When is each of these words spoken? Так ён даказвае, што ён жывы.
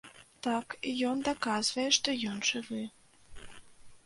Так 0.47 0.67
ён 1.11 1.21
даказвае, 1.27 1.85
што 1.99 2.17
ён 2.31 2.43
жывы. 2.51 2.83